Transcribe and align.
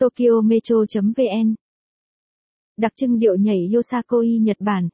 Tokyo 0.00 0.40
Metro.vn 0.44 1.54
Đặc 2.76 2.92
trưng 2.94 3.18
điệu 3.18 3.36
nhảy 3.36 3.70
Yosakoi 3.74 4.38
Nhật 4.40 4.56
Bản 4.60 4.88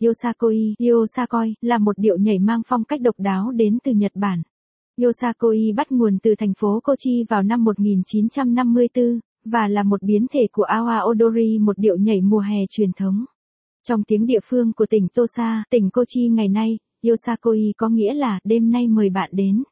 Yosakoi, 0.00 0.74
Yosakoi 0.78 1.54
là 1.60 1.78
một 1.78 1.98
điệu 1.98 2.16
nhảy 2.16 2.38
mang 2.38 2.62
phong 2.66 2.84
cách 2.84 3.00
độc 3.00 3.14
đáo 3.18 3.50
đến 3.50 3.78
từ 3.84 3.92
Nhật 3.92 4.12
Bản. 4.14 4.42
Yosakoi 5.02 5.58
bắt 5.76 5.92
nguồn 5.92 6.18
từ 6.22 6.34
thành 6.38 6.52
phố 6.58 6.80
Kochi 6.84 7.24
vào 7.28 7.42
năm 7.42 7.64
1954, 7.64 9.20
và 9.44 9.68
là 9.68 9.82
một 9.82 10.02
biến 10.02 10.26
thể 10.32 10.40
của 10.52 10.64
Awa 10.64 11.10
Odori 11.10 11.58
một 11.58 11.78
điệu 11.78 11.96
nhảy 11.96 12.20
mùa 12.20 12.38
hè 12.38 12.58
truyền 12.70 12.92
thống. 12.92 13.24
Trong 13.88 14.02
tiếng 14.04 14.26
địa 14.26 14.40
phương 14.44 14.72
của 14.72 14.86
tỉnh 14.90 15.08
Tosa, 15.14 15.64
tỉnh 15.70 15.90
Kochi 15.90 16.28
ngày 16.28 16.48
nay, 16.48 16.78
Yosakoi 17.02 17.72
có 17.76 17.88
nghĩa 17.88 18.14
là 18.14 18.40
đêm 18.44 18.70
nay 18.70 18.88
mời 18.88 19.10
bạn 19.10 19.30
đến. 19.32 19.62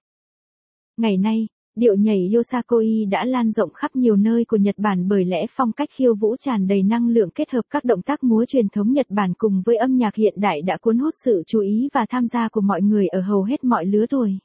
Ngày 0.96 1.16
nay, 1.16 1.46
điệu 1.74 1.94
nhảy 1.94 2.30
Yosakoi 2.36 3.04
đã 3.10 3.24
lan 3.24 3.50
rộng 3.50 3.72
khắp 3.72 3.96
nhiều 3.96 4.16
nơi 4.16 4.44
của 4.44 4.56
Nhật 4.56 4.74
Bản 4.78 5.08
bởi 5.08 5.24
lẽ 5.24 5.46
phong 5.50 5.72
cách 5.72 5.88
khiêu 5.92 6.14
vũ 6.14 6.36
tràn 6.36 6.66
đầy 6.66 6.82
năng 6.82 7.08
lượng 7.08 7.30
kết 7.30 7.50
hợp 7.50 7.62
các 7.70 7.84
động 7.84 8.02
tác 8.02 8.22
múa 8.22 8.44
truyền 8.48 8.68
thống 8.68 8.92
Nhật 8.92 9.06
Bản 9.08 9.32
cùng 9.38 9.62
với 9.66 9.76
âm 9.76 9.96
nhạc 9.96 10.14
hiện 10.14 10.34
đại 10.36 10.62
đã 10.62 10.76
cuốn 10.80 10.98
hút 10.98 11.14
sự 11.24 11.42
chú 11.46 11.60
ý 11.60 11.88
và 11.92 12.06
tham 12.08 12.26
gia 12.26 12.48
của 12.48 12.60
mọi 12.60 12.82
người 12.82 13.08
ở 13.08 13.20
hầu 13.20 13.42
hết 13.42 13.64
mọi 13.64 13.86
lứa 13.86 14.06
tuổi. 14.10 14.38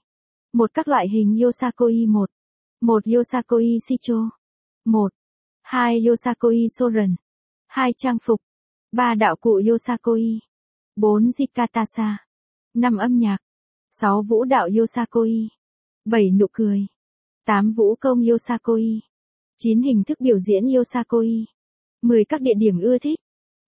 Một 0.54 0.74
các 0.74 0.88
loại 0.88 1.10
hình 1.10 1.40
Yosakoi 1.44 2.06
1. 2.08 2.30
1 2.82 3.04
Yosakoi 3.06 3.78
Shicho. 3.88 4.30
1. 4.86 5.10
2. 5.62 6.06
Yosakoi 6.08 6.68
Soren. 6.78 7.16
2. 7.68 7.92
Trang 7.98 8.18
phục. 8.24 8.40
3. 8.92 9.16
Đạo 9.16 9.36
cụ 9.36 9.62
Yosakoi. 9.70 10.40
4. 10.96 11.30
Jikatasa. 11.30 12.18
5. 12.74 12.98
Âm 12.98 13.18
nhạc. 13.20 13.38
6. 13.92 14.22
Vũ 14.22 14.44
đạo 14.44 14.70
Yosakoi. 14.80 15.48
7. 16.06 16.32
Nụ 16.32 16.46
cười. 16.52 16.86
8. 17.46 17.74
Vũ 17.74 17.96
công 17.96 18.20
Yosakoi. 18.32 19.00
9. 19.58 19.82
Hình 19.82 20.04
thức 20.04 20.20
biểu 20.22 20.38
diễn 20.40 20.64
Yosakoi. 20.76 21.46
10. 22.02 22.26
Các 22.26 22.42
địa 22.42 22.54
điểm 22.58 22.80
ưa 22.80 22.98
thích. 22.98 23.20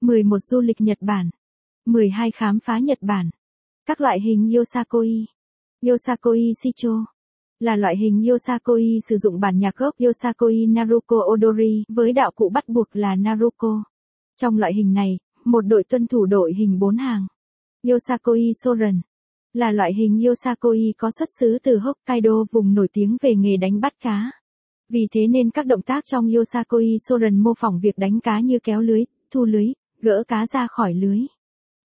11. 0.01 0.39
Du 0.39 0.61
lịch 0.61 0.81
Nhật 0.81 0.99
Bản. 1.01 1.31
12. 1.87 2.31
Khám 2.31 2.59
phá 2.65 2.79
Nhật 2.79 2.99
Bản. 3.01 3.31
Các 3.87 4.01
loại 4.01 4.21
hình 4.21 4.51
Yosakoi. 4.57 5.09
Yosakoi 5.87 6.53
Shicho 6.63 7.05
là 7.61 7.77
loại 7.77 7.97
hình 7.97 8.25
Yosakoi 8.31 8.99
sử 9.09 9.17
dụng 9.17 9.41
bản 9.41 9.59
nhạc 9.59 9.77
gốc 9.77 9.95
Yosakoi 9.99 10.67
Naruko 10.69 11.17
Odori 11.33 11.85
với 11.89 12.13
đạo 12.13 12.31
cụ 12.35 12.49
bắt 12.49 12.69
buộc 12.69 12.97
là 12.97 13.17
Naruko. 13.17 13.83
Trong 14.37 14.59
loại 14.59 14.75
hình 14.75 14.93
này, 14.93 15.19
một 15.45 15.61
đội 15.67 15.85
tuân 15.85 16.07
thủ 16.07 16.27
đội 16.27 16.53
hình 16.59 16.79
bốn 16.79 16.97
hàng. 16.97 17.27
Yosakoi 17.89 18.41
Soren 18.65 19.01
là 19.57 19.73
loại 19.73 19.95
hình 19.95 20.21
Yosakoi 20.27 20.95
có 20.99 21.11
xuất 21.19 21.29
xứ 21.41 21.59
từ 21.63 21.79
Hokkaido 21.79 22.45
vùng 22.53 22.75
nổi 22.75 22.89
tiếng 22.93 23.17
về 23.23 23.35
nghề 23.35 23.57
đánh 23.57 23.81
bắt 23.81 23.93
cá. 24.03 24.31
Vì 24.89 25.07
thế 25.13 25.27
nên 25.27 25.51
các 25.51 25.67
động 25.67 25.83
tác 25.83 26.05
trong 26.05 26.29
Yosakoi 26.37 26.97
Soren 27.09 27.39
mô 27.39 27.55
phỏng 27.59 27.81
việc 27.83 27.99
đánh 27.99 28.21
cá 28.21 28.41
như 28.41 28.59
kéo 28.63 28.81
lưới, 28.81 29.05
thu 29.31 29.45
lưới, 29.45 29.67
gỡ 30.01 30.23
cá 30.29 30.47
ra 30.53 30.67
khỏi 30.71 30.95
lưới. 30.95 31.19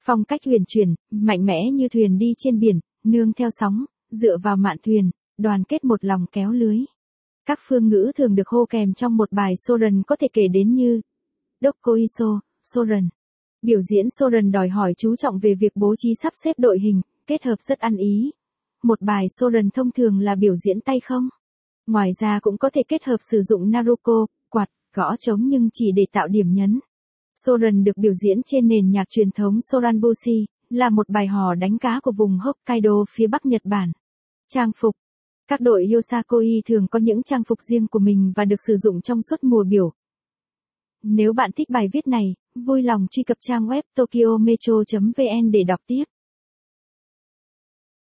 Phong 0.05 0.25
cách 0.25 0.41
huyền 0.45 0.65
chuyển, 0.67 0.95
mạnh 1.11 1.47
mẽ 1.47 1.71
như 1.73 1.89
thuyền 1.89 2.19
đi 2.19 2.35
trên 2.39 2.59
biển, 2.59 2.81
nương 3.05 3.33
theo 3.33 3.49
sóng, 3.53 3.85
dựa 4.11 4.37
vào 4.43 4.57
mạn 4.57 4.77
thuyền, 4.83 5.11
đoàn 5.39 5.65
kết 5.65 5.85
một 5.85 6.05
lòng 6.05 6.27
kéo 6.33 6.53
lưới. 6.53 6.79
Các 7.47 7.59
phương 7.69 7.89
ngữ 7.89 8.13
thường 8.17 8.35
được 8.35 8.49
hô 8.49 8.67
kèm 8.71 8.95
trong 8.95 9.17
một 9.17 9.33
bài 9.33 9.53
Soren 9.67 10.03
có 10.03 10.17
thể 10.17 10.29
kể 10.33 10.43
đến 10.53 10.75
như 10.75 11.01
Dokkoiso, 11.61 12.41
Soren. 12.63 13.09
Biểu 13.63 13.81
diễn 13.81 14.11
Soren 14.11 14.51
đòi 14.51 14.69
hỏi 14.69 14.95
chú 14.97 15.17
trọng 15.17 15.39
về 15.39 15.55
việc 15.55 15.73
bố 15.75 15.95
trí 15.99 16.09
sắp 16.23 16.33
xếp 16.45 16.53
đội 16.59 16.79
hình, 16.79 17.01
kết 17.31 17.45
hợp 17.45 17.57
rất 17.69 17.79
ăn 17.79 17.97
ý. 17.97 18.31
Một 18.83 19.01
bài 19.01 19.27
Soren 19.39 19.71
thông 19.71 19.91
thường 19.91 20.19
là 20.19 20.35
biểu 20.35 20.55
diễn 20.57 20.81
tay 20.81 21.01
không. 21.01 21.29
Ngoài 21.87 22.11
ra 22.21 22.41
cũng 22.43 22.59
có 22.59 22.71
thể 22.71 22.83
kết 22.89 23.05
hợp 23.05 23.17
sử 23.31 23.43
dụng 23.43 23.71
Naruko, 23.71 24.27
quạt, 24.49 24.67
gõ 24.95 25.17
trống 25.17 25.49
nhưng 25.49 25.69
chỉ 25.73 25.93
để 25.93 26.07
tạo 26.13 26.29
điểm 26.29 26.55
nhấn. 26.55 26.81
Soren 27.37 27.85
được 27.85 27.97
biểu 27.97 28.13
diễn 28.23 28.43
trên 28.47 28.69
nền 28.69 28.91
nhạc 28.91 29.09
truyền 29.11 29.31
thống 29.31 29.61
Soranbushi, 29.61 30.47
là 30.71 30.91
một 30.91 31.09
bài 31.09 31.27
hò 31.27 31.55
đánh 31.55 31.79
cá 31.79 32.01
của 32.03 32.13
vùng 32.13 32.39
Hokkaido 32.39 33.05
phía 33.17 33.27
bắc 33.27 33.47
Nhật 33.47 33.63
Bản. 33.65 33.93
Trang 34.49 34.71
phục 34.77 34.97
Các 35.49 35.61
đội 35.61 35.87
Yosakoi 35.95 36.63
thường 36.69 36.87
có 36.91 36.99
những 36.99 37.23
trang 37.23 37.45
phục 37.45 37.59
riêng 37.71 37.87
của 37.87 37.99
mình 37.99 38.33
và 38.37 38.45
được 38.45 38.61
sử 38.67 38.77
dụng 38.77 39.01
trong 39.01 39.23
suốt 39.23 39.45
mùa 39.45 39.65
biểu. 39.65 39.93
Nếu 41.03 41.33
bạn 41.33 41.51
thích 41.57 41.71
bài 41.71 41.89
viết 41.93 42.07
này, 42.07 42.35
vui 42.55 42.83
lòng 42.83 43.07
truy 43.11 43.23
cập 43.23 43.37
trang 43.41 43.67
web 43.67 43.83
tokyometro.vn 43.95 45.51
để 45.51 45.65
đọc 45.65 45.81
tiếp. 45.87 46.05